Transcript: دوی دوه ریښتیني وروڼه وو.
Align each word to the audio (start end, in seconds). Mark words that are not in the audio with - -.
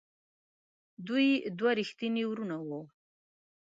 دوی 1.07 1.27
دوه 1.57 1.71
ریښتیني 1.79 2.23
وروڼه 2.27 2.57
وو. 2.67 2.81